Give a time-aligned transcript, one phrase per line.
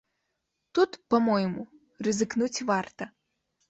[0.77, 1.69] Тут, па-мойму,
[2.11, 3.03] рызыкнуць варта.